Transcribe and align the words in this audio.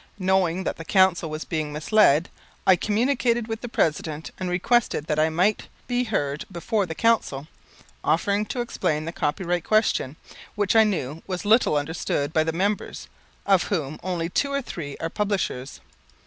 Knowing 0.17 0.63
that 0.63 0.77
the 0.77 0.83
Council 0.83 1.29
was 1.29 1.45
being 1.45 1.71
misled, 1.71 2.27
I 2.65 2.75
communicated 2.75 3.47
with 3.47 3.61
the 3.61 3.69
President 3.69 4.31
and 4.39 4.49
requested 4.49 5.05
that 5.05 5.19
I 5.19 5.29
might 5.29 5.67
be 5.85 6.05
heard 6.05 6.43
before 6.51 6.87
the 6.87 6.95
Council, 6.95 7.47
offering 8.03 8.47
to 8.47 8.61
explain 8.61 9.05
the 9.05 9.11
copyright 9.11 9.63
question, 9.63 10.15
which 10.55 10.75
I 10.75 10.85
knew 10.85 11.21
was 11.27 11.45
little 11.45 11.77
understood 11.77 12.33
by 12.33 12.43
the 12.43 12.51
members, 12.51 13.09
of 13.45 13.65
whom 13.65 13.99
only 14.01 14.27
two 14.27 14.51
or 14.51 14.61
three 14.63 14.97
are 14.97 15.07
publishers. 15.11 15.81